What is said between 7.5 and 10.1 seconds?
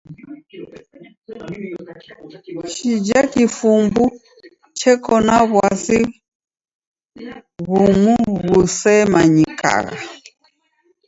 ghumu ghusemanyikagha.